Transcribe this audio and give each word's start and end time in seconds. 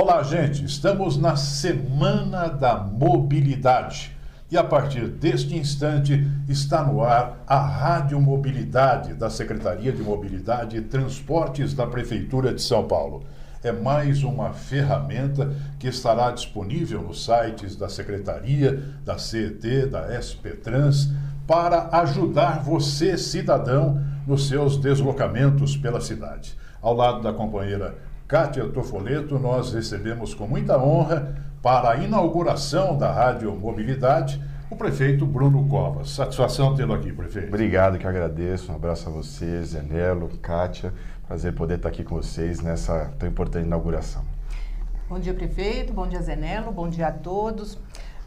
Olá, 0.00 0.22
gente. 0.22 0.64
Estamos 0.64 1.16
na 1.16 1.34
Semana 1.34 2.46
da 2.46 2.76
Mobilidade. 2.76 4.16
E 4.48 4.56
a 4.56 4.62
partir 4.62 5.08
deste 5.08 5.56
instante 5.56 6.24
está 6.48 6.84
no 6.84 7.02
ar 7.02 7.42
a 7.44 7.58
Rádio 7.58 8.20
Mobilidade 8.20 9.14
da 9.14 9.28
Secretaria 9.28 9.90
de 9.90 10.00
Mobilidade 10.00 10.76
e 10.76 10.82
Transportes 10.82 11.74
da 11.74 11.84
Prefeitura 11.84 12.54
de 12.54 12.62
São 12.62 12.86
Paulo. 12.86 13.24
É 13.60 13.72
mais 13.72 14.22
uma 14.22 14.52
ferramenta 14.52 15.52
que 15.80 15.88
estará 15.88 16.30
disponível 16.30 17.02
nos 17.02 17.24
sites 17.24 17.74
da 17.74 17.88
Secretaria, 17.88 18.80
da 19.04 19.18
CET, 19.18 19.86
da 19.86 20.14
SP 20.14 20.54
Trans, 20.62 21.10
para 21.44 21.88
ajudar 22.02 22.62
você, 22.62 23.18
cidadão, 23.18 24.00
nos 24.24 24.46
seus 24.46 24.76
deslocamentos 24.76 25.76
pela 25.76 26.00
cidade. 26.00 26.56
Ao 26.80 26.94
lado 26.94 27.20
da 27.20 27.32
companheira 27.32 27.96
Kátia 28.28 28.68
Tofoleto, 28.68 29.38
nós 29.38 29.72
recebemos 29.72 30.34
com 30.34 30.46
muita 30.46 30.78
honra, 30.78 31.34
para 31.62 31.92
a 31.92 31.96
inauguração 31.96 32.94
da 32.98 33.10
Rádio 33.10 33.50
Mobilidade, 33.56 34.38
o 34.70 34.76
prefeito 34.76 35.24
Bruno 35.24 35.66
Covas. 35.66 36.10
Satisfação 36.10 36.76
tê-lo 36.76 36.92
aqui, 36.92 37.10
prefeito. 37.10 37.48
Obrigado, 37.48 37.96
que 37.96 38.06
agradeço. 38.06 38.70
Um 38.70 38.74
abraço 38.74 39.08
a 39.08 39.12
vocês, 39.12 39.68
Zenelo, 39.68 40.28
Kátia. 40.42 40.92
Prazer 41.26 41.54
poder 41.54 41.76
estar 41.76 41.88
aqui 41.88 42.04
com 42.04 42.16
vocês 42.16 42.60
nessa 42.60 43.10
tão 43.18 43.26
importante 43.26 43.64
inauguração. 43.64 44.22
Bom 45.08 45.18
dia, 45.18 45.32
prefeito. 45.32 45.94
Bom 45.94 46.06
dia, 46.06 46.20
Zenelo. 46.20 46.70
Bom 46.70 46.90
dia 46.90 47.08
a 47.08 47.12
todos. 47.12 47.78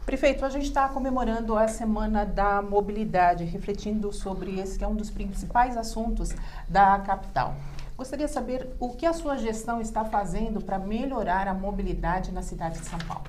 Prefeito, 0.04 0.44
a 0.44 0.48
gente 0.48 0.66
está 0.66 0.88
comemorando 0.88 1.56
a 1.56 1.68
Semana 1.68 2.26
da 2.26 2.60
Mobilidade, 2.60 3.44
refletindo 3.44 4.12
sobre 4.12 4.58
esse 4.58 4.76
que 4.76 4.84
é 4.84 4.88
um 4.88 4.96
dos 4.96 5.12
principais 5.12 5.76
assuntos 5.76 6.34
da 6.68 6.98
capital. 6.98 7.54
Gostaria 8.02 8.26
de 8.26 8.32
saber 8.32 8.66
o 8.80 8.88
que 8.88 9.06
a 9.06 9.12
sua 9.12 9.36
gestão 9.36 9.80
está 9.80 10.04
fazendo 10.04 10.60
para 10.60 10.76
melhorar 10.76 11.46
a 11.46 11.54
mobilidade 11.54 12.32
na 12.32 12.42
cidade 12.42 12.80
de 12.80 12.86
São 12.86 12.98
Paulo. 12.98 13.22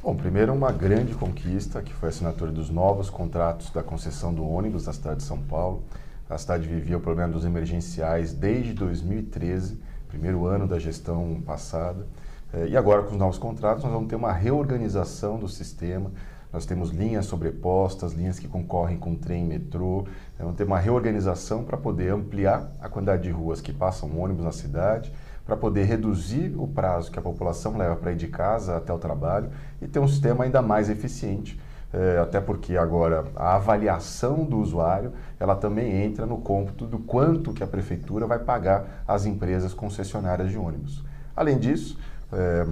Bom, 0.00 0.14
primeiro 0.14 0.52
uma 0.52 0.70
grande 0.70 1.16
conquista, 1.16 1.82
que 1.82 1.92
foi 1.92 2.10
a 2.10 2.10
assinatura 2.10 2.52
dos 2.52 2.70
novos 2.70 3.10
contratos 3.10 3.70
da 3.70 3.82
concessão 3.82 4.32
do 4.32 4.48
ônibus 4.48 4.86
na 4.86 4.92
cidade 4.92 5.16
de 5.16 5.22
São 5.24 5.42
Paulo. 5.42 5.82
A 6.28 6.38
cidade 6.38 6.68
vivia 6.68 6.96
o 6.96 7.00
problema 7.00 7.32
dos 7.32 7.44
emergenciais 7.44 8.32
desde 8.32 8.72
2013, 8.72 9.80
primeiro 10.06 10.46
ano 10.46 10.64
da 10.64 10.78
gestão 10.78 11.42
passada. 11.44 12.06
Eh, 12.52 12.68
e 12.68 12.76
agora, 12.76 13.02
com 13.02 13.10
os 13.10 13.18
novos 13.18 13.36
contratos, 13.36 13.82
nós 13.82 13.92
vamos 13.92 14.08
ter 14.08 14.14
uma 14.14 14.32
reorganização 14.32 15.40
do 15.40 15.48
sistema, 15.48 16.08
nós 16.52 16.66
temos 16.66 16.90
linhas 16.90 17.26
sobrepostas, 17.26 18.12
linhas 18.12 18.38
que 18.38 18.48
concorrem 18.48 18.98
com 18.98 19.14
trem 19.14 19.44
metrô. 19.44 20.04
Então, 20.34 20.52
ter 20.52 20.64
uma 20.64 20.78
reorganização 20.78 21.62
para 21.62 21.76
poder 21.76 22.12
ampliar 22.12 22.70
a 22.80 22.88
quantidade 22.88 23.22
de 23.22 23.30
ruas 23.30 23.60
que 23.60 23.72
passam 23.72 24.18
ônibus 24.18 24.44
na 24.44 24.52
cidade, 24.52 25.12
para 25.46 25.56
poder 25.56 25.84
reduzir 25.84 26.54
o 26.56 26.66
prazo 26.66 27.10
que 27.10 27.18
a 27.18 27.22
população 27.22 27.76
leva 27.76 27.96
para 27.96 28.12
ir 28.12 28.16
de 28.16 28.28
casa 28.28 28.76
até 28.76 28.92
o 28.92 28.98
trabalho 28.98 29.50
e 29.80 29.88
ter 29.88 29.98
um 29.98 30.08
sistema 30.08 30.44
ainda 30.44 30.60
mais 30.62 30.88
eficiente. 30.88 31.58
É, 31.92 32.20
até 32.20 32.40
porque 32.40 32.76
agora 32.76 33.24
a 33.34 33.56
avaliação 33.56 34.44
do 34.44 34.58
usuário 34.58 35.12
ela 35.40 35.56
também 35.56 36.04
entra 36.04 36.24
no 36.24 36.38
cômputo 36.38 36.86
do 36.86 37.00
quanto 37.00 37.52
que 37.52 37.64
a 37.64 37.66
prefeitura 37.66 38.28
vai 38.28 38.38
pagar 38.38 39.02
às 39.08 39.26
empresas 39.26 39.74
concessionárias 39.74 40.50
de 40.50 40.56
ônibus. 40.56 41.04
Além 41.34 41.58
disso, 41.58 41.98
é, 42.32 42.64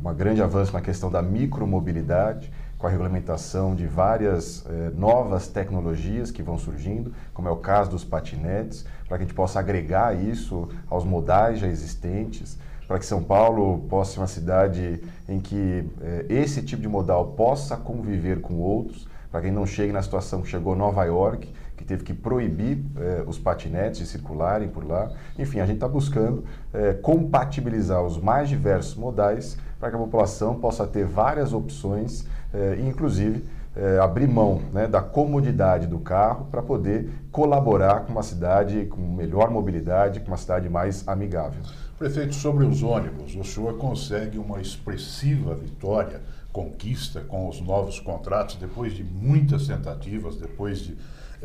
uma 0.00 0.14
grande 0.14 0.40
avanço 0.40 0.72
na 0.72 0.80
questão 0.80 1.10
da 1.10 1.20
micromobilidade, 1.20 2.52
com 2.80 2.86
a 2.86 2.90
regulamentação 2.90 3.74
de 3.74 3.86
várias 3.86 4.64
eh, 4.66 4.90
novas 4.96 5.46
tecnologias 5.46 6.30
que 6.30 6.42
vão 6.42 6.56
surgindo, 6.56 7.12
como 7.34 7.46
é 7.46 7.50
o 7.50 7.56
caso 7.56 7.90
dos 7.90 8.04
patinetes, 8.04 8.86
para 9.06 9.18
que 9.18 9.24
a 9.24 9.26
gente 9.26 9.34
possa 9.34 9.60
agregar 9.60 10.18
isso 10.18 10.66
aos 10.88 11.04
modais 11.04 11.58
já 11.58 11.66
existentes, 11.66 12.58
para 12.88 12.98
que 12.98 13.04
São 13.04 13.22
Paulo 13.22 13.80
possa 13.80 14.14
ser 14.14 14.20
uma 14.20 14.26
cidade 14.26 15.02
em 15.28 15.38
que 15.38 15.84
eh, 16.00 16.24
esse 16.30 16.62
tipo 16.62 16.80
de 16.80 16.88
modal 16.88 17.32
possa 17.32 17.76
conviver 17.76 18.40
com 18.40 18.54
outros, 18.54 19.06
para 19.30 19.42
que 19.42 19.50
não 19.50 19.66
chegue 19.66 19.92
na 19.92 20.00
situação 20.00 20.40
que 20.40 20.48
chegou 20.48 20.74
Nova 20.74 21.04
York, 21.04 21.52
que 21.76 21.84
teve 21.84 22.02
que 22.02 22.14
proibir 22.14 22.82
eh, 22.96 23.22
os 23.26 23.38
patinetes 23.38 24.00
de 24.00 24.06
circularem 24.06 24.70
por 24.70 24.86
lá. 24.86 25.12
Enfim, 25.38 25.60
a 25.60 25.66
gente 25.66 25.76
está 25.76 25.88
buscando 25.88 26.44
eh, 26.72 26.94
compatibilizar 26.94 28.02
os 28.02 28.18
mais 28.18 28.48
diversos 28.48 28.94
modais 28.94 29.58
para 29.78 29.90
que 29.90 29.96
a 29.96 29.98
população 29.98 30.54
possa 30.56 30.86
ter 30.86 31.04
várias 31.04 31.52
opções 31.52 32.26
é, 32.52 32.78
inclusive 32.80 33.44
é, 33.76 33.98
abrir 33.98 34.26
mão 34.26 34.60
né, 34.72 34.86
da 34.86 35.00
comodidade 35.00 35.86
do 35.86 35.98
carro 35.98 36.46
para 36.50 36.60
poder 36.60 37.08
colaborar 37.30 38.00
com 38.00 38.12
uma 38.12 38.22
cidade 38.22 38.86
com 38.86 39.00
melhor 39.00 39.50
mobilidade, 39.50 40.20
com 40.20 40.28
uma 40.28 40.36
cidade 40.36 40.68
mais 40.68 41.06
amigável. 41.06 41.62
Prefeito, 41.98 42.34
sobre 42.34 42.64
os 42.64 42.82
ônibus, 42.82 43.36
o 43.36 43.44
senhor 43.44 43.76
consegue 43.76 44.38
uma 44.38 44.60
expressiva 44.60 45.54
vitória, 45.54 46.20
conquista 46.52 47.20
com 47.20 47.48
os 47.48 47.60
novos 47.60 48.00
contratos, 48.00 48.56
depois 48.56 48.94
de 48.94 49.04
muitas 49.04 49.66
tentativas, 49.66 50.34
depois 50.34 50.80
de 50.80 50.96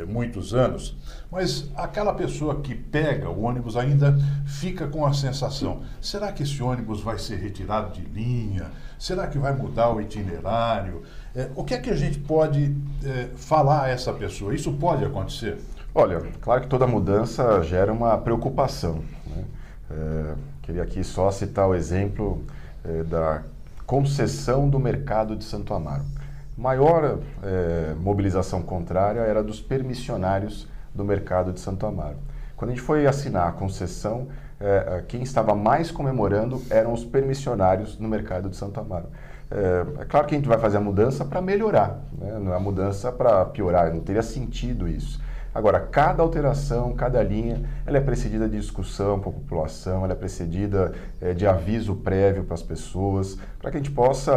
muitos 0.04 0.54
anos, 0.54 0.98
mas 1.32 1.70
aquela 1.76 2.14
pessoa 2.14 2.60
que 2.60 2.76
pega 2.76 3.30
o 3.30 3.44
ônibus 3.44 3.78
ainda 3.78 4.18
fica 4.46 4.88
com 4.88 5.06
a 5.06 5.14
sensação: 5.14 5.84
será 6.02 6.32
que 6.32 6.44
esse 6.44 6.62
ônibus 6.62 7.02
vai 7.02 7.18
ser 7.18 7.38
retirado 7.38 7.94
de 7.94 8.02
linha? 8.02 8.72
Será 9.00 9.28
que 9.28 9.38
vai 9.38 9.54
mudar 9.54 9.90
o 9.92 10.02
itinerário? 10.02 11.04
É, 11.34 11.50
o 11.56 11.64
que 11.64 11.74
é 11.74 11.78
que 11.78 11.90
a 11.90 11.96
gente 11.96 12.20
pode 12.20 12.76
é, 13.04 13.30
falar 13.36 13.84
a 13.84 13.90
essa 13.90 14.12
pessoa? 14.12 14.54
Isso 14.54 14.74
pode 14.74 15.06
acontecer? 15.06 15.60
Olha, 15.94 16.22
claro 16.42 16.62
que 16.62 16.68
toda 16.68 16.86
mudança 16.86 17.62
gera 17.64 17.92
uma 17.92 18.18
preocupação. 18.18 19.04
Né? 19.28 19.46
É, 19.92 20.34
queria 20.62 20.84
aqui 20.84 21.04
só 21.04 21.32
citar 21.32 21.68
o 21.70 21.76
exemplo 21.76 22.44
é, 22.84 23.04
da 23.04 23.44
concessão 23.86 24.68
do 24.68 24.80
mercado 24.80 25.36
de 25.36 25.44
Santo 25.44 25.74
Amaro 25.74 26.04
maior 26.58 27.20
é, 27.44 27.94
mobilização 28.00 28.62
contrária 28.62 29.20
era 29.20 29.44
dos 29.44 29.60
permissionários 29.60 30.68
do 30.94 31.04
mercado 31.04 31.52
de 31.52 31.60
Santo 31.60 31.86
Amaro. 31.86 32.18
Quando 32.56 32.72
a 32.72 32.74
gente 32.74 32.84
foi 32.84 33.06
assinar 33.06 33.50
a 33.50 33.52
concessão, 33.52 34.28
é, 34.60 35.04
quem 35.08 35.22
estava 35.22 35.54
mais 35.54 35.92
comemorando 35.92 36.62
eram 36.70 36.94
os 36.94 37.04
permissionários 37.04 38.00
no 38.00 38.08
mercado 38.08 38.50
de 38.50 38.56
Santo 38.56 38.80
Amaro. 38.80 39.08
É, 39.52 40.02
é 40.02 40.06
claro 40.06 40.26
que 40.26 40.34
a 40.34 40.38
gente 40.38 40.48
vai 40.48 40.58
fazer 40.58 40.78
a 40.78 40.82
mudança 40.82 41.26
para 41.26 41.42
melhorar, 41.42 42.00
né? 42.18 42.40
não 42.40 42.54
é 42.54 42.56
a 42.56 42.60
mudança 42.60 43.12
para 43.12 43.46
piorar, 43.46 43.94
não 43.94 44.00
teria 44.00 44.24
sentido 44.24 44.88
isso. 44.88 45.22
Agora, 45.54 45.80
cada 45.80 46.22
alteração, 46.22 46.94
cada 46.94 47.22
linha, 47.24 47.64
ela 47.86 47.98
é 47.98 48.02
precedida 48.02 48.48
de 48.48 48.58
discussão 48.58 49.20
com 49.20 49.30
a 49.30 49.34
população, 49.34 50.04
ela 50.04 50.12
é 50.12 50.16
precedida 50.16 50.94
é, 51.22 51.34
de 51.34 51.46
aviso 51.48 51.96
prévio 51.96 52.44
para 52.44 52.56
as 52.56 52.64
pessoas, 52.64 53.38
para 53.60 53.72
que 53.72 53.78
a 53.78 53.80
gente 53.80 53.92
possa 53.92 54.34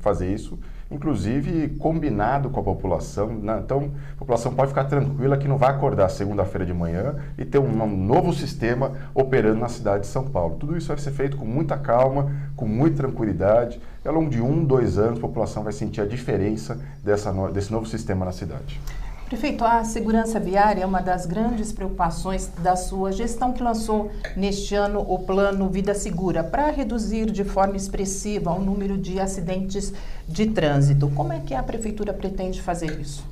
fazer 0.00 0.32
isso 0.32 0.58
inclusive 0.90 1.68
combinado 1.78 2.50
com 2.50 2.60
a 2.60 2.62
população. 2.62 3.28
Né? 3.28 3.60
Então, 3.64 3.92
a 4.14 4.18
população 4.18 4.52
pode 4.52 4.70
ficar 4.70 4.84
tranquila 4.84 5.36
que 5.36 5.46
não 5.46 5.56
vai 5.56 5.70
acordar 5.70 6.08
segunda-feira 6.08 6.66
de 6.66 6.74
manhã 6.74 7.16
e 7.38 7.44
ter 7.44 7.58
um, 7.58 7.86
novo 7.86 8.32
sistema 8.32 8.92
operando 9.14 9.60
na 9.60 9.68
cidade 9.68 10.00
de 10.00 10.08
São 10.08 10.24
Paulo. 10.24 10.56
Tudo 10.58 10.76
isso 10.76 10.88
vai 10.88 10.98
ser 10.98 11.12
feito 11.12 11.36
com 11.36 11.44
muita 11.44 11.76
calma, 11.76 12.30
com 12.56 12.66
muita 12.66 12.96
tranquilidade. 12.98 13.80
E 14.04 14.08
ao 14.08 14.14
longo 14.14 14.30
de 14.30 14.40
um, 14.40 14.64
dois 14.64 14.98
anos, 14.98 15.18
a 15.18 15.22
população 15.22 15.62
vai 15.62 15.72
sentir 15.72 16.00
a 16.00 16.06
diferença 16.06 16.78
dessa, 17.04 17.32
desse 17.50 17.70
novo 17.70 17.86
sistema 17.86 18.24
na 18.24 18.32
cidade. 18.32 18.80
Prefeito, 19.30 19.64
a 19.64 19.84
segurança 19.84 20.40
viária 20.40 20.82
é 20.82 20.84
uma 20.84 21.00
das 21.00 21.24
grandes 21.24 21.70
preocupações 21.70 22.50
da 22.64 22.74
sua 22.74 23.12
gestão 23.12 23.52
que 23.52 23.62
lançou 23.62 24.10
neste 24.36 24.74
ano 24.74 25.06
o 25.08 25.20
plano 25.20 25.68
Vida 25.68 25.94
Segura 25.94 26.42
para 26.42 26.68
reduzir 26.72 27.30
de 27.30 27.44
forma 27.44 27.76
expressiva 27.76 28.50
o 28.50 28.60
número 28.60 28.98
de 28.98 29.20
acidentes 29.20 29.94
de 30.26 30.46
trânsito. 30.46 31.08
Como 31.14 31.32
é 31.32 31.38
que 31.38 31.54
a 31.54 31.62
prefeitura 31.62 32.12
pretende 32.12 32.60
fazer 32.60 33.00
isso? 33.00 33.24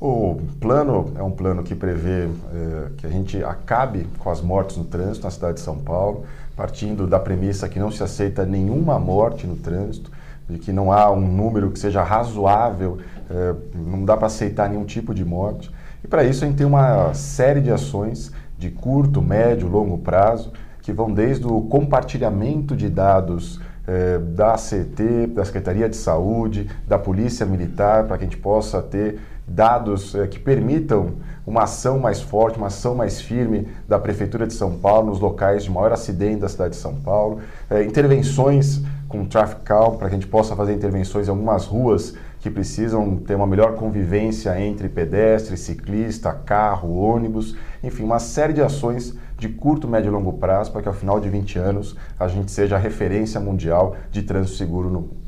O 0.00 0.40
plano 0.58 1.12
é 1.18 1.22
um 1.22 1.30
plano 1.30 1.62
que 1.62 1.74
prevê 1.74 2.28
é, 2.28 2.88
que 2.96 3.06
a 3.06 3.10
gente 3.10 3.44
acabe 3.44 4.06
com 4.20 4.30
as 4.30 4.40
mortes 4.40 4.78
no 4.78 4.84
trânsito 4.84 5.24
na 5.26 5.30
cidade 5.30 5.56
de 5.56 5.60
São 5.60 5.76
Paulo, 5.76 6.24
partindo 6.56 7.06
da 7.06 7.20
premissa 7.20 7.68
que 7.68 7.78
não 7.78 7.92
se 7.92 8.02
aceita 8.02 8.46
nenhuma 8.46 8.98
morte 8.98 9.46
no 9.46 9.56
trânsito 9.56 10.10
de 10.48 10.58
que 10.58 10.72
não 10.72 10.92
há 10.92 11.10
um 11.10 11.20
número 11.20 11.70
que 11.70 11.78
seja 11.78 12.02
razoável, 12.02 12.98
é, 13.30 13.54
não 13.74 14.04
dá 14.04 14.16
para 14.16 14.26
aceitar 14.26 14.68
nenhum 14.68 14.84
tipo 14.84 15.14
de 15.14 15.24
morte. 15.24 15.70
E 16.04 16.08
para 16.08 16.24
isso 16.24 16.44
a 16.44 16.46
gente 16.46 16.56
tem 16.56 16.66
uma 16.66 17.14
série 17.14 17.60
de 17.60 17.70
ações 17.70 18.32
de 18.58 18.70
curto, 18.70 19.22
médio, 19.22 19.68
longo 19.68 19.98
prazo, 19.98 20.52
que 20.82 20.92
vão 20.92 21.12
desde 21.12 21.46
o 21.46 21.62
compartilhamento 21.62 22.76
de 22.76 22.88
dados 22.88 23.60
é, 23.86 24.18
da 24.18 24.54
CT, 24.54 25.28
da 25.28 25.44
Secretaria 25.44 25.88
de 25.88 25.96
Saúde, 25.96 26.68
da 26.86 26.98
Polícia 26.98 27.46
Militar, 27.46 28.04
para 28.04 28.18
que 28.18 28.24
a 28.24 28.26
gente 28.26 28.36
possa 28.36 28.82
ter 28.82 29.18
dados 29.46 30.14
é, 30.14 30.26
que 30.26 30.38
permitam 30.38 31.14
uma 31.44 31.64
ação 31.64 31.98
mais 31.98 32.20
forte, 32.20 32.58
uma 32.58 32.68
ação 32.68 32.94
mais 32.94 33.20
firme 33.20 33.66
da 33.88 33.98
Prefeitura 33.98 34.46
de 34.46 34.52
São 34.52 34.78
Paulo 34.78 35.08
nos 35.08 35.18
locais 35.18 35.64
de 35.64 35.70
maior 35.70 35.92
acidente 35.92 36.40
da 36.40 36.48
cidade 36.48 36.74
de 36.74 36.80
São 36.80 36.94
Paulo, 36.94 37.40
intervenções 37.84 38.80
com 39.12 39.26
traffic 39.26 39.60
calm 39.62 39.96
para 39.96 40.08
que 40.08 40.14
a 40.14 40.18
gente 40.18 40.26
possa 40.26 40.56
fazer 40.56 40.72
intervenções 40.72 41.28
em 41.28 41.30
algumas 41.30 41.66
ruas 41.66 42.14
que 42.40 42.50
precisam 42.50 43.16
ter 43.18 43.36
uma 43.36 43.46
melhor 43.46 43.76
convivência 43.76 44.58
entre 44.60 44.88
pedestre, 44.88 45.56
ciclista, 45.56 46.32
carro, 46.32 46.96
ônibus, 46.96 47.54
enfim, 47.84 48.02
uma 48.02 48.18
série 48.18 48.54
de 48.54 48.62
ações 48.62 49.14
de 49.38 49.48
curto, 49.48 49.86
médio 49.86 50.08
e 50.08 50.10
longo 50.10 50.32
prazo 50.32 50.72
para 50.72 50.82
que 50.82 50.88
ao 50.88 50.94
final 50.94 51.20
de 51.20 51.28
20 51.28 51.58
anos 51.58 51.94
a 52.18 52.26
gente 52.26 52.50
seja 52.50 52.76
a 52.76 52.78
referência 52.78 53.38
mundial 53.38 53.94
de 54.10 54.22
trânsito 54.22 54.56
seguro 54.56 54.88
no 54.88 55.00
mundo. 55.02 55.22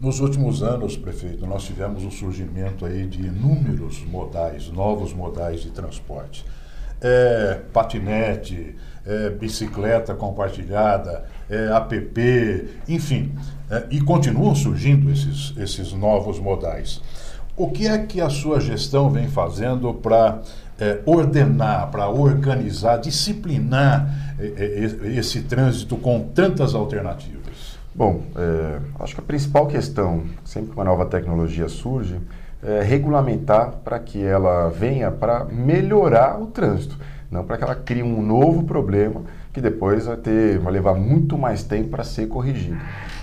Nos 0.00 0.20
últimos 0.20 0.62
anos, 0.62 0.96
prefeito, 0.96 1.46
nós 1.46 1.64
tivemos 1.64 2.04
o 2.04 2.10
surgimento 2.10 2.84
aí 2.84 3.06
de 3.06 3.26
inúmeros 3.26 4.04
modais, 4.04 4.68
novos 4.68 5.12
modais 5.12 5.60
de 5.60 5.70
transporte. 5.70 6.44
É, 7.00 7.60
patinete, 7.72 8.76
é, 9.06 9.30
bicicleta 9.30 10.14
compartilhada, 10.14 11.24
é, 11.50 11.66
app, 11.76 12.80
enfim, 12.88 13.34
é, 13.70 13.86
e 13.90 14.00
continuam 14.00 14.54
surgindo 14.54 15.10
esses, 15.10 15.54
esses 15.58 15.92
novos 15.92 16.38
modais. 16.38 17.02
O 17.56 17.70
que 17.70 17.86
é 17.86 17.98
que 17.98 18.20
a 18.20 18.28
sua 18.28 18.60
gestão 18.60 19.10
vem 19.10 19.28
fazendo 19.28 19.94
para 19.94 20.40
é, 20.78 21.00
ordenar, 21.06 21.88
para 21.90 22.08
organizar, 22.08 22.96
disciplinar 22.96 24.34
é, 24.38 24.46
é, 24.46 25.08
esse 25.16 25.42
trânsito 25.42 25.96
com 25.96 26.20
tantas 26.34 26.74
alternativas? 26.74 27.78
Bom, 27.94 28.22
é, 28.34 28.80
acho 28.98 29.14
que 29.14 29.20
a 29.20 29.24
principal 29.24 29.68
questão, 29.68 30.24
sempre 30.44 30.70
que 30.70 30.76
uma 30.76 30.84
nova 30.84 31.06
tecnologia 31.06 31.68
surge, 31.68 32.18
é 32.64 32.82
regulamentar 32.82 33.72
para 33.84 33.98
que 33.98 34.24
ela 34.24 34.68
venha 34.70 35.10
para 35.10 35.44
melhorar 35.44 36.40
o 36.40 36.46
trânsito, 36.46 36.98
não 37.30 37.44
para 37.44 37.58
que 37.58 37.64
ela 37.64 37.74
crie 37.74 38.02
um 38.02 38.22
novo 38.22 38.64
problema 38.64 39.22
que 39.52 39.60
depois 39.60 40.06
vai 40.06 40.16
ter, 40.16 40.58
vai 40.58 40.72
levar 40.72 40.94
muito 40.94 41.38
mais 41.38 41.62
tempo 41.62 41.90
para 41.90 42.02
ser 42.02 42.26
corrigido. 42.26 42.76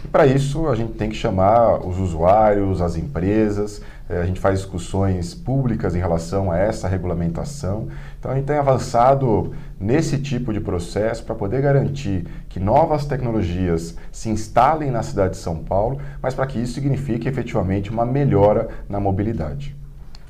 E 0.05 0.07
para 0.07 0.25
isso 0.25 0.69
a 0.69 0.75
gente 0.75 0.93
tem 0.93 1.09
que 1.09 1.15
chamar 1.15 1.85
os 1.85 1.99
usuários, 1.99 2.81
as 2.81 2.95
empresas, 2.95 3.81
a 4.19 4.25
gente 4.25 4.39
faz 4.39 4.59
discussões 4.59 5.33
públicas 5.33 5.95
em 5.95 5.99
relação 5.99 6.51
a 6.51 6.57
essa 6.57 6.87
regulamentação. 6.87 7.87
Então 8.19 8.31
a 8.31 8.35
gente 8.35 8.45
tem 8.45 8.57
avançado 8.57 9.53
nesse 9.79 10.17
tipo 10.17 10.51
de 10.51 10.59
processo 10.59 11.23
para 11.23 11.35
poder 11.35 11.61
garantir 11.61 12.27
que 12.49 12.59
novas 12.59 13.05
tecnologias 13.05 13.95
se 14.11 14.29
instalem 14.29 14.91
na 14.91 15.03
cidade 15.03 15.33
de 15.33 15.39
São 15.39 15.57
Paulo, 15.57 15.99
mas 16.21 16.33
para 16.33 16.47
que 16.47 16.59
isso 16.59 16.73
signifique 16.73 17.27
efetivamente 17.27 17.89
uma 17.89 18.05
melhora 18.05 18.69
na 18.89 18.99
mobilidade. 18.99 19.75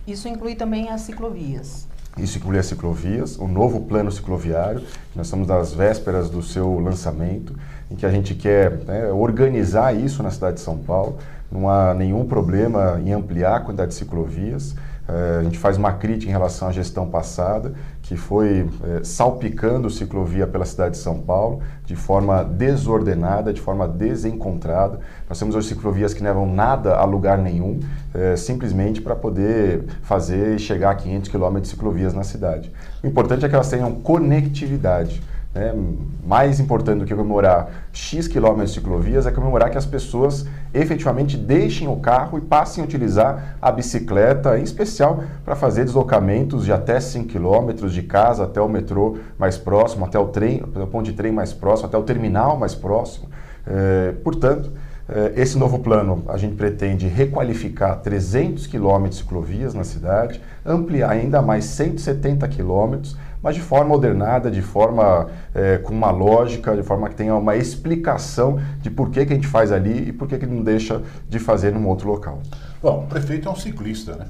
Isso 0.05 0.27
inclui 0.27 0.55
também 0.55 0.89
as 0.89 1.01
ciclovias. 1.01 1.87
Isso 2.17 2.37
inclui 2.37 2.59
as 2.59 2.65
ciclovias, 2.65 3.37
o 3.37 3.47
novo 3.47 3.81
plano 3.81 4.11
cicloviário, 4.11 4.81
nós 5.15 5.27
estamos 5.27 5.49
às 5.49 5.73
vésperas 5.73 6.29
do 6.29 6.43
seu 6.43 6.77
lançamento, 6.79 7.55
em 7.89 7.95
que 7.95 8.05
a 8.05 8.11
gente 8.11 8.35
quer 8.35 8.71
né, 8.85 9.07
organizar 9.11 9.95
isso 9.95 10.21
na 10.21 10.29
cidade 10.29 10.55
de 10.55 10.61
São 10.61 10.77
Paulo. 10.77 11.17
Não 11.51 11.69
há 11.69 11.93
nenhum 11.93 12.25
problema 12.25 13.01
em 13.03 13.11
ampliar 13.11 13.57
a 13.57 13.59
quantidade 13.59 13.89
de 13.89 13.95
ciclovias. 13.95 14.73
É, 15.07 15.39
a 15.39 15.43
gente 15.43 15.59
faz 15.59 15.77
uma 15.77 15.91
crítica 15.91 16.29
em 16.29 16.31
relação 16.31 16.69
à 16.69 16.71
gestão 16.71 17.09
passada, 17.09 17.73
que 18.01 18.15
foi 18.15 18.69
é, 18.83 19.03
salpicando 19.03 19.89
ciclovia 19.89 20.47
pela 20.47 20.63
cidade 20.63 20.95
de 20.95 21.01
São 21.01 21.19
Paulo 21.19 21.61
de 21.85 21.95
forma 21.95 22.43
desordenada, 22.43 23.51
de 23.51 23.59
forma 23.59 23.87
desencontrada. 23.87 24.99
Nós 25.27 25.37
temos 25.37 25.53
hoje 25.55 25.67
ciclovias 25.67 26.13
que 26.13 26.23
não 26.23 26.29
levam 26.29 26.45
nada 26.45 26.95
a 26.95 27.03
lugar 27.03 27.37
nenhum, 27.37 27.81
é, 28.13 28.37
simplesmente 28.37 29.01
para 29.01 29.15
poder 29.15 29.83
fazer 30.03 30.57
chegar 30.59 30.91
a 30.91 30.95
500 30.95 31.29
quilômetros 31.29 31.69
de 31.69 31.75
ciclovias 31.75 32.13
na 32.13 32.23
cidade. 32.23 32.71
O 33.03 33.07
importante 33.07 33.43
é 33.43 33.49
que 33.49 33.55
elas 33.55 33.69
tenham 33.69 33.91
conectividade. 33.95 35.21
Né? 35.53 35.73
Mais 36.25 36.59
importante 36.59 36.99
do 36.99 37.05
que 37.05 37.13
comemorar 37.13 37.87
X 37.91 38.27
quilômetros 38.27 38.71
de 38.71 38.79
ciclovias 38.79 39.25
é 39.25 39.31
comemorar 39.31 39.69
que 39.69 39.77
as 39.77 39.85
pessoas 39.85 40.45
efetivamente 40.73 41.35
deixem 41.35 41.87
o 41.87 41.97
carro 41.97 42.37
e 42.37 42.41
passem 42.41 42.81
a 42.81 42.85
utilizar 42.85 43.57
a 43.61 43.71
bicicleta, 43.71 44.57
em 44.57 44.63
especial 44.63 45.23
para 45.43 45.55
fazer 45.55 45.83
deslocamentos 45.83 46.63
de 46.63 46.71
até 46.71 46.99
5 46.99 47.27
quilômetros 47.27 47.93
de 47.93 48.03
casa 48.03 48.45
até 48.45 48.61
o 48.61 48.69
metrô 48.69 49.17
mais 49.37 49.57
próximo, 49.57 50.05
até 50.05 50.17
o 50.17 50.27
trem, 50.27 50.63
o 50.63 50.87
ponto 50.87 51.05
de 51.05 51.13
trem 51.13 51.31
mais 51.31 51.51
próximo, 51.51 51.87
até 51.87 51.97
o 51.97 52.03
terminal 52.03 52.57
mais 52.57 52.73
próximo. 52.73 53.29
É, 53.67 54.13
portanto, 54.23 54.71
é, 55.09 55.33
esse 55.41 55.57
novo 55.57 55.79
plano, 55.79 56.23
a 56.29 56.37
gente 56.37 56.55
pretende 56.55 57.05
requalificar 57.05 57.99
300 57.99 58.65
quilômetros 58.67 59.17
de 59.17 59.23
ciclovias 59.23 59.73
na 59.73 59.83
cidade, 59.83 60.41
ampliar 60.65 61.09
ainda 61.09 61.41
mais 61.41 61.65
170 61.65 62.47
quilômetros, 62.47 63.17
mas 63.41 63.55
de 63.55 63.61
forma 63.61 63.93
ordenada, 63.93 64.51
de 64.51 64.61
forma 64.61 65.27
é, 65.53 65.77
com 65.77 65.93
uma 65.93 66.11
lógica, 66.11 66.75
de 66.75 66.83
forma 66.83 67.09
que 67.09 67.15
tenha 67.15 67.35
uma 67.35 67.55
explicação 67.55 68.59
de 68.81 68.89
por 68.89 69.09
que, 69.09 69.25
que 69.25 69.33
a 69.33 69.35
gente 69.35 69.47
faz 69.47 69.71
ali 69.71 70.09
e 70.09 70.13
por 70.13 70.27
que, 70.27 70.37
que 70.37 70.45
não 70.45 70.63
deixa 70.63 71.01
de 71.27 71.39
fazer 71.39 71.71
num 71.71 71.87
outro 71.87 72.07
local. 72.07 72.39
Bom, 72.81 73.03
o 73.03 73.07
prefeito 73.07 73.47
é 73.47 73.51
um 73.51 73.55
ciclista, 73.55 74.15
né? 74.15 74.25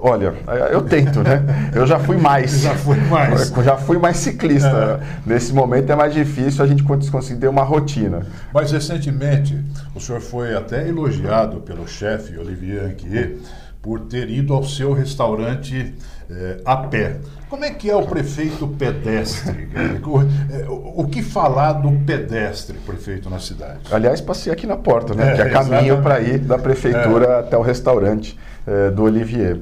Olha, 0.00 0.34
eu 0.70 0.82
tento, 0.82 1.22
né? 1.22 1.42
Eu 1.74 1.86
já 1.86 1.98
fui 1.98 2.16
mais. 2.16 2.60
já 2.62 2.74
fui 2.74 2.96
mais. 2.96 3.48
Já 3.48 3.76
fui 3.76 3.98
mais 3.98 4.16
ciclista. 4.18 5.00
É. 5.02 5.28
Nesse 5.28 5.52
momento 5.52 5.90
é 5.90 5.96
mais 5.96 6.14
difícil 6.14 6.62
a 6.62 6.68
gente 6.68 6.84
conseguir 6.84 7.40
ter 7.40 7.48
uma 7.48 7.64
rotina. 7.64 8.24
Mas 8.52 8.70
recentemente, 8.70 9.60
o 9.94 10.00
senhor 10.00 10.20
foi 10.20 10.54
até 10.54 10.86
elogiado 10.86 11.60
pelo 11.60 11.88
chefe 11.88 12.38
Olivier 12.38 12.84
Anquier 12.84 13.36
por 13.82 14.00
ter 14.00 14.28
ido 14.28 14.54
ao 14.54 14.64
seu 14.64 14.92
restaurante 14.92 15.94
é, 16.30 16.60
a 16.64 16.76
pé. 16.76 17.16
Como 17.48 17.64
é 17.64 17.70
que 17.70 17.90
é 17.90 17.96
o 17.96 18.02
prefeito 18.06 18.66
pedestre? 18.68 19.68
É, 19.74 20.68
o, 20.68 21.02
o, 21.02 21.08
que 21.08 21.22
falar 21.22 21.72
do 21.72 21.90
pedestre, 22.04 22.76
prefeito, 22.78 23.30
na 23.30 23.38
cidade? 23.38 23.80
Aliás, 23.90 24.20
passei 24.20 24.52
aqui 24.52 24.66
na 24.66 24.76
porta, 24.76 25.14
né? 25.14 25.32
É, 25.32 25.36
que 25.36 25.42
é 25.42 25.48
caminho 25.48 26.02
para 26.02 26.20
ir 26.20 26.38
da 26.38 26.58
prefeitura 26.58 27.26
é. 27.26 27.38
até 27.40 27.56
o 27.56 27.62
restaurante 27.62 28.38
é, 28.66 28.90
do 28.90 29.04
Olivier. 29.04 29.60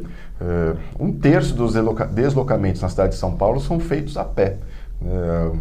Um 1.00 1.12
terço 1.12 1.54
dos 1.54 1.72
deslocamentos 2.12 2.82
na 2.82 2.90
cidade 2.90 3.14
de 3.14 3.18
São 3.18 3.34
Paulo 3.34 3.58
são 3.58 3.80
feitos 3.80 4.18
a 4.18 4.24
pé. 4.24 4.58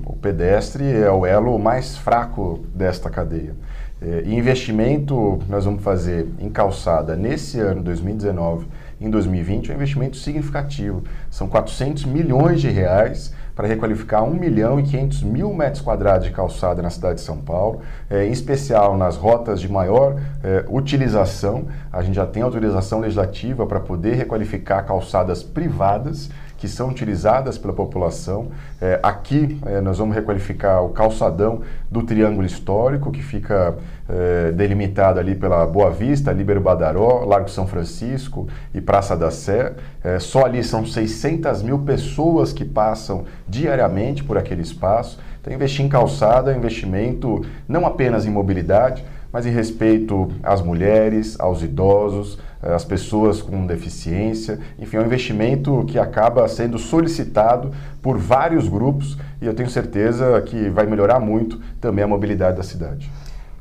o 0.06 0.18
pedestre 0.18 0.84
é 0.84 1.10
o 1.10 1.26
elo 1.26 1.58
mais 1.58 1.96
fraco 1.96 2.66
desta 2.74 3.10
cadeia. 3.10 3.56
E 4.02 4.36
investimento 4.36 5.40
nós 5.48 5.66
vamos 5.66 5.82
fazer 5.82 6.28
em 6.40 6.50
calçada 6.50 7.16
nesse 7.16 7.60
ano, 7.60 7.82
2019, 7.82 8.68
em 9.00 9.10
2020 9.10 9.70
é 9.70 9.74
um 9.74 9.76
investimento 9.76 10.18
significativo. 10.18 11.04
São 11.30 11.48
400 11.48 12.06
milhões 12.06 12.62
de 12.62 12.70
reais 12.70 13.34
para 13.56 13.68
requalificar 13.68 14.24
1 14.24 14.34
milhão 14.34 14.80
e 14.80 14.84
500 14.84 15.24
mil 15.24 15.54
metros 15.54 15.82
quadrados 15.82 16.28
de 16.28 16.34
calçada 16.34 16.82
na 16.82 16.90
cidade 16.90 17.16
de 17.16 17.22
São 17.22 17.38
Paulo, 17.38 17.82
é, 18.10 18.26
em 18.26 18.32
especial 18.32 18.98
nas 18.98 19.16
rotas 19.16 19.62
de 19.62 19.72
maior 19.72 20.20
é, 20.44 20.66
utilização. 20.70 21.66
A 21.92 22.02
gente 22.02 22.16
já 22.16 22.26
tem 22.26 22.44
autorização 22.44 23.00
legislativa 23.00 23.66
para 23.66 23.80
poder 23.80 24.16
requalificar 24.16 24.86
calçadas 24.86 25.42
privadas 25.42 26.30
que 26.66 26.70
são 26.72 26.90
utilizadas 26.90 27.60
pela 27.60 27.74
população. 27.74 28.48
É, 28.82 29.00
aqui 29.04 29.60
é, 29.68 29.80
nós 29.82 30.00
vamos 30.00 30.16
requalificar 30.16 30.84
o 30.84 30.90
calçadão 30.90 31.62
do 31.92 32.02
Triângulo 32.02 32.44
Histórico, 32.44 33.12
que 33.12 33.22
fica 33.22 33.76
é, 34.10 34.52
delimitado 34.52 35.20
ali 35.20 35.36
pela 35.36 35.64
Boa 35.68 35.92
Vista, 35.92 36.32
Líbero 36.32 36.60
Badaró, 36.60 37.24
Largo 37.24 37.50
São 37.50 37.68
Francisco 37.68 38.48
e 38.74 38.82
Praça 38.82 39.16
da 39.16 39.30
Sé. 39.30 39.74
É, 40.04 40.18
só 40.18 40.44
ali 40.44 40.64
são 40.64 40.84
600 40.84 41.62
mil 41.62 41.78
pessoas 41.80 42.52
que 42.52 42.66
passam 42.66 43.26
diariamente 43.48 44.24
por 44.24 44.36
aquele 44.36 44.64
espaço. 44.64 45.20
Então, 45.40 45.54
investir 45.54 45.86
em 45.86 45.90
calçada 45.90 46.52
é 46.52 46.58
investimento 46.58 47.46
não 47.68 47.86
apenas 47.86 48.26
em 48.26 48.32
mobilidade, 48.32 49.06
mas 49.32 49.46
em 49.46 49.52
respeito 49.52 50.32
às 50.44 50.62
mulheres, 50.62 51.40
aos 51.40 51.62
idosos, 51.62 52.38
às 52.62 52.84
pessoas 52.84 53.42
com 53.42 53.66
deficiência. 53.66 54.60
Enfim, 54.80 54.98
é 54.98 55.02
um 55.02 55.06
investimento 55.06 55.86
que 55.88 56.00
acaba 56.00 56.48
sendo 56.48 56.80
solicitado 56.80 57.72
por 58.02 58.18
vários 58.18 58.68
grupos 58.68 59.18
e 59.42 59.46
eu 59.46 59.54
tenho 59.54 59.70
certeza 59.70 60.42
que 60.42 60.70
vai 60.70 60.86
melhorar 60.86 61.20
muito 61.20 61.62
também 61.80 62.04
a 62.04 62.08
mobilidade 62.08 62.58
da 62.58 62.64
cidade. 62.64 63.12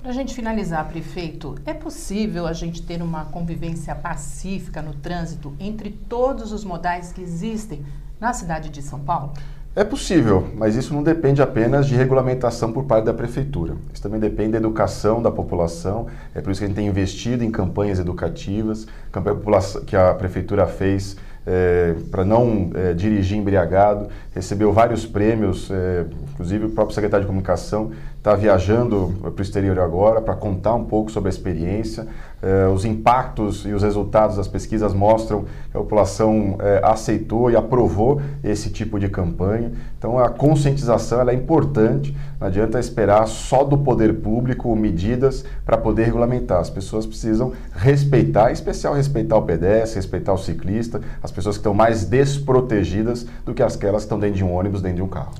Para 0.00 0.10
a 0.10 0.14
gente 0.14 0.34
finalizar, 0.34 0.86
prefeito, 0.86 1.54
é 1.64 1.72
possível 1.72 2.46
a 2.46 2.52
gente 2.52 2.82
ter 2.82 3.00
uma 3.00 3.24
convivência 3.24 3.94
pacífica 3.94 4.82
no 4.82 4.92
trânsito 4.92 5.54
entre 5.58 5.90
todos 5.90 6.52
os 6.52 6.62
modais 6.62 7.10
que 7.10 7.22
existem 7.22 7.84
na 8.20 8.32
cidade 8.34 8.68
de 8.68 8.82
São 8.82 9.00
Paulo? 9.00 9.32
É 9.76 9.82
possível, 9.82 10.46
mas 10.54 10.76
isso 10.76 10.94
não 10.94 11.02
depende 11.02 11.42
apenas 11.42 11.88
de 11.88 11.96
regulamentação 11.96 12.72
por 12.72 12.84
parte 12.84 13.06
da 13.06 13.12
prefeitura. 13.12 13.74
Isso 13.92 14.00
também 14.00 14.20
depende 14.20 14.52
da 14.52 14.58
educação 14.58 15.20
da 15.20 15.32
população. 15.32 16.06
É 16.32 16.40
por 16.40 16.52
isso 16.52 16.60
que 16.60 16.64
a 16.64 16.68
gente 16.68 16.76
tem 16.76 16.86
investido 16.86 17.42
em 17.42 17.50
campanhas 17.50 17.98
educativas, 17.98 18.86
campanha 19.10 19.36
que 19.84 19.96
a 19.96 20.14
prefeitura 20.14 20.64
fez 20.68 21.16
é, 21.44 21.94
para 22.08 22.24
não 22.24 22.70
é, 22.72 22.94
dirigir 22.94 23.36
embriagado. 23.36 24.08
recebeu 24.32 24.72
vários 24.72 25.04
prêmios, 25.04 25.68
é, 25.72 26.04
inclusive 26.32 26.66
o 26.66 26.70
próprio 26.70 26.94
secretário 26.94 27.24
de 27.24 27.26
Comunicação 27.26 27.90
está 28.24 28.34
viajando 28.34 29.12
para 29.20 29.38
o 29.38 29.42
exterior 29.42 29.78
agora 29.78 30.18
para 30.18 30.34
contar 30.34 30.74
um 30.74 30.84
pouco 30.84 31.12
sobre 31.12 31.28
a 31.28 31.30
experiência. 31.30 32.06
É, 32.40 32.66
os 32.68 32.86
impactos 32.86 33.66
e 33.66 33.72
os 33.74 33.82
resultados 33.82 34.38
das 34.38 34.48
pesquisas 34.48 34.94
mostram 34.94 35.44
que 35.70 35.76
a 35.76 35.80
população 35.80 36.56
é, 36.58 36.80
aceitou 36.82 37.50
e 37.50 37.56
aprovou 37.56 38.22
esse 38.42 38.70
tipo 38.70 38.98
de 38.98 39.10
campanha. 39.10 39.72
Então 39.98 40.18
a 40.18 40.30
conscientização 40.30 41.28
é 41.28 41.34
importante, 41.34 42.16
não 42.40 42.48
adianta 42.48 42.80
esperar 42.80 43.28
só 43.28 43.62
do 43.62 43.76
poder 43.76 44.14
público 44.14 44.74
medidas 44.74 45.44
para 45.62 45.76
poder 45.76 46.04
regulamentar. 46.04 46.60
As 46.60 46.70
pessoas 46.70 47.04
precisam 47.04 47.52
respeitar, 47.74 48.48
em 48.48 48.54
especial 48.54 48.94
respeitar 48.94 49.36
o 49.36 49.42
pedestre, 49.42 49.96
respeitar 49.96 50.32
o 50.32 50.38
ciclista, 50.38 50.98
as 51.22 51.30
pessoas 51.30 51.56
que 51.56 51.60
estão 51.60 51.74
mais 51.74 52.06
desprotegidas 52.06 53.26
do 53.44 53.52
que 53.52 53.62
aquelas 53.62 54.02
que 54.02 54.06
estão 54.06 54.18
dentro 54.18 54.36
de 54.36 54.44
um 54.44 54.54
ônibus, 54.54 54.80
dentro 54.80 54.96
de 54.96 55.02
um 55.02 55.08
carro. 55.08 55.34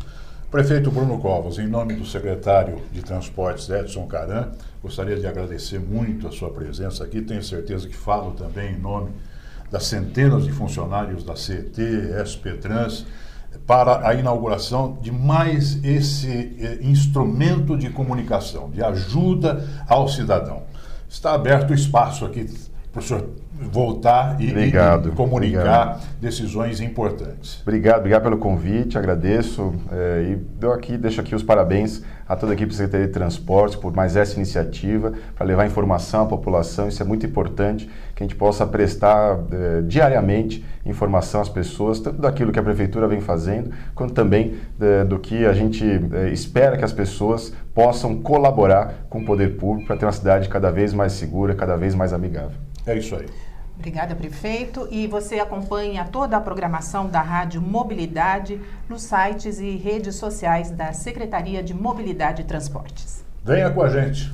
Prefeito 0.55 0.89
Bruno 0.89 1.19
Covas, 1.19 1.59
em 1.59 1.67
nome 1.67 1.95
do 1.95 2.07
secretário 2.07 2.81
de 2.93 3.03
Transportes 3.03 3.69
Edson 3.69 4.07
Caran, 4.07 4.53
gostaria 4.81 5.17
de 5.17 5.27
agradecer 5.27 5.81
muito 5.81 6.29
a 6.29 6.31
sua 6.31 6.49
presença 6.49 7.03
aqui. 7.03 7.21
Tenho 7.23 7.43
certeza 7.43 7.89
que 7.89 7.97
falo 7.97 8.31
também 8.35 8.75
em 8.75 8.79
nome 8.79 9.11
das 9.69 9.87
centenas 9.87 10.45
de 10.45 10.53
funcionários 10.53 11.25
da 11.25 11.35
CET, 11.35 11.75
SP 12.23 12.55
Trans, 12.63 13.05
para 13.67 14.07
a 14.09 14.15
inauguração 14.15 14.97
de 15.03 15.11
mais 15.11 15.85
esse 15.85 16.57
eh, 16.61 16.79
instrumento 16.83 17.77
de 17.77 17.91
comunicação, 17.91 18.71
de 18.71 18.81
ajuda 18.81 19.69
ao 19.89 20.07
cidadão. 20.07 20.63
Está 21.09 21.35
aberto 21.35 21.73
o 21.73 21.75
espaço 21.75 22.25
aqui 22.25 22.47
para 22.95 23.01
o 23.01 23.03
senhor 23.03 23.29
voltar 23.61 24.41
e, 24.41 24.51
obrigado, 24.51 25.09
e 25.09 25.13
comunicar 25.13 25.61
obrigado. 25.61 26.17
decisões 26.21 26.81
importantes. 26.81 27.61
Obrigado, 27.63 27.99
obrigado 27.99 28.23
pelo 28.23 28.37
convite, 28.37 28.97
agradeço 28.97 29.75
é, 29.91 30.31
e 30.31 30.37
dou 30.37 30.73
aqui, 30.73 30.97
deixo 30.97 31.21
aqui 31.21 31.35
os 31.35 31.43
parabéns 31.43 32.03
a 32.27 32.37
toda 32.37 32.53
a 32.53 32.55
equipe 32.55 32.71
da 32.71 32.77
Secretaria 32.77 33.07
de 33.07 33.13
Transportes 33.13 33.77
por 33.77 33.93
mais 33.93 34.17
essa 34.17 34.37
iniciativa 34.37 35.13
para 35.35 35.45
levar 35.45 35.67
informação 35.67 36.23
à 36.23 36.27
população. 36.27 36.89
Isso 36.89 37.03
é 37.03 37.05
muito 37.05 37.27
importante 37.27 37.91
que 38.15 38.23
a 38.23 38.27
gente 38.27 38.37
possa 38.37 38.65
prestar 38.65 39.41
é, 39.51 39.83
diariamente 39.83 40.65
informação 40.87 41.41
às 41.41 41.49
pessoas, 41.49 41.99
tanto 41.99 42.21
daquilo 42.21 42.53
que 42.53 42.59
a 42.59 42.63
prefeitura 42.63 43.09
vem 43.09 43.21
fazendo, 43.21 43.71
quanto 43.95 44.15
também 44.15 44.55
é, 44.81 45.05
do 45.05 45.19
que 45.19 45.45
a 45.47 45.53
gente 45.53 45.85
espera 46.33 46.77
que 46.77 46.85
as 46.85 46.93
pessoas 46.93 47.53
possam 47.75 48.17
colaborar 48.23 49.07
com 49.11 49.19
o 49.21 49.25
poder 49.25 49.57
público 49.57 49.89
para 49.89 49.97
ter 49.97 50.07
uma 50.07 50.13
cidade 50.13 50.49
cada 50.49 50.71
vez 50.71 50.95
mais 50.95 51.13
segura, 51.13 51.55
cada 51.55 51.77
vez 51.77 51.95
mais 51.95 52.13
amigável. 52.13 52.64
É 52.87 52.97
isso 52.97 53.15
aí. 53.17 53.27
Obrigada, 53.77 54.15
prefeito. 54.15 54.87
E 54.91 55.07
você 55.07 55.41
acompanha 55.41 56.05
toda 56.05 56.37
a 56.37 56.41
programação 56.41 57.09
da 57.09 57.21
Rádio 57.21 57.61
Mobilidade 57.61 58.61
nos 58.89 59.03
sites 59.03 59.59
e 59.59 59.77
redes 59.77 60.15
sociais 60.15 60.71
da 60.71 60.93
Secretaria 60.93 61.63
de 61.63 61.75
Mobilidade 61.75 62.43
e 62.43 62.45
Transportes. 62.45 63.25
Venha 63.45 63.71
com 63.71 63.83
a 63.83 63.89
gente. 63.89 64.33